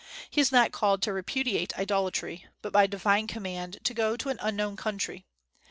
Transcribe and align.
He 0.31 0.41
is 0.41 0.51
not 0.51 0.71
called 0.71 1.03
to 1.03 1.13
repudiate 1.13 1.77
idolatry, 1.77 2.47
but 2.63 2.73
by 2.73 2.87
divine 2.87 3.27
command 3.27 3.77
to 3.83 3.93
go 3.93 4.17
to 4.17 4.29
an 4.29 4.39
unknown 4.41 4.75
country. 4.75 5.27